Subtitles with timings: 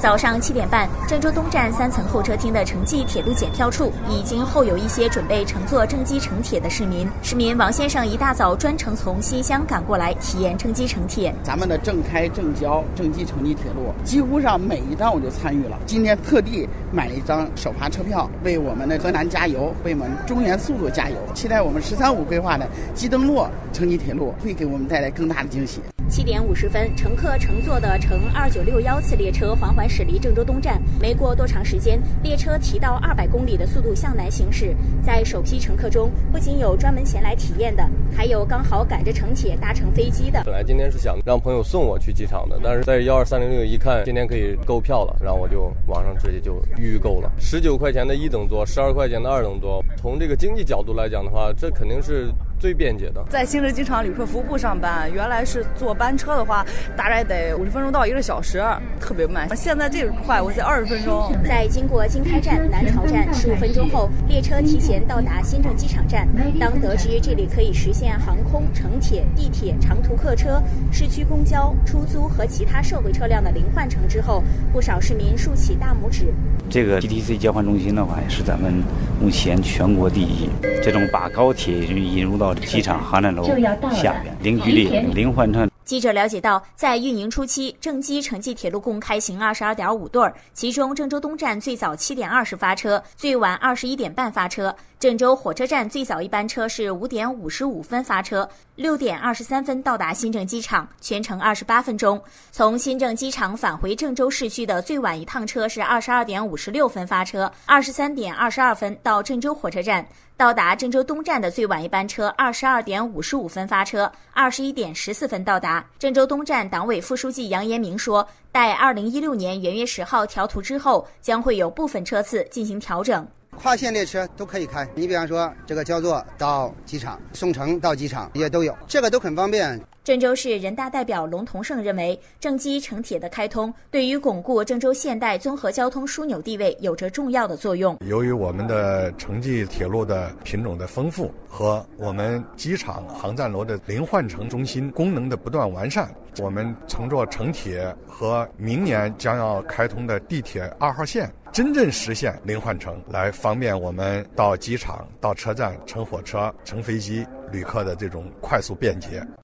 [0.00, 7.06] 早上七点半，郑州东站三层候车厅的城际铁路检票处已经候有一些准备乘坐郑机城铁的市民。
[7.22, 11.34] 市民王先生一大早专程从新乡赶过来体验郑机城铁。
[11.42, 15.78] 咱们的郑开、郑交、郑机城际铁路，几乎上每一站我就参与了。
[15.84, 21.16] 今天特地买了一张首发车票，为我们的河南加油，为我们中原速度加油。
[21.34, 25.82] 期待我们“十三五”规划的机登洛城际铁路会给我们带来更大的惊喜。
[26.08, 30.80] 七点五十分，乘客乘坐的乘二九六幺次列车缓缓驶离郑州东站。
[31.00, 34.74] 没过多长时间，列车提到二百公里的速度向南行驶。
[35.02, 37.84] 在首批乘客中，不仅有专门前来体验的，
[38.16, 40.42] 还有刚好赶着乘铁搭乘飞机的。
[40.44, 47.32] 本来今天是想让朋友送我去机场的，但是在幺二三零六一看今天可以购票了，然后我就网上直接就预购了。
[47.40, 49.84] 十九块钱的一等座，十二块钱的二等座。
[49.96, 52.30] 从这个经济角度来讲的话，这肯定是。
[52.60, 55.10] 最便捷的，在新郑机场旅客服务部上班。
[55.10, 56.64] 原来是坐班车的话，
[56.94, 58.62] 大概得五十分钟到一个小时，
[59.00, 59.48] 特别慢。
[59.56, 61.32] 现在这个快，我才二十分钟。
[61.42, 66.28] 在经过经开站、南曹站十五分钟后，列车提前到达新郑机场站。
[66.60, 76.26] 当得知这里可以实现航空、城铁、地铁、长途客车、市区公交、出租和其他社会车辆的零换乘之后，不少市民竖起大拇指。
[76.68, 78.82] 这个 GTC 交换中心的话，也是咱们
[79.18, 80.50] 目前全国第一。
[80.82, 83.44] 这种把高铁引入到机场航站楼
[83.92, 85.68] 下边，零距离、零换乘。
[85.84, 94.70] 记者了解到，在运营初期，郑机城际铁路共开行二十二点五对儿，其中郑州东站最早七点二十发车，最晚二十一点半发车；
[95.00, 102.22] 郑州火车站最早一班车是五点五十五分发车，六点二十三分到达新郑机场，全程二十八分钟。
[102.52, 110.06] 从新郑机场返回郑州市区的最晚一趟车是二十二点五十六分发车，二十三点二十二分到郑州火车站。
[110.36, 116.68] 到达郑州东站的最晚一班车二十二点五十五分发车，二十一点十四分到达郑州东站。
[116.68, 123.26] 党委副书记杨延明说，待二零一六年元月十号调图之后，将会有部分车次进行调整。
[123.62, 129.78] 跨线列车都可以开，你比方说这个焦作到机场，宋城到机场也都有，这个都很方便。
[130.02, 137.98] 郑州市人大代表龙同胜认为，郑机城铁的开通对于巩固郑州现代综合交通枢纽地位有着重要的作用。
[138.06, 159.26] 由于我们的城际铁路的品种的丰富和我们机场航站楼的零换乘中心功能的不断完善，我们乘坐城铁和明年将要开通的地铁二号线，真正实现零换乘，来方便我们到机场、到车站乘火车、乘飞机旅客的这种快速便捷。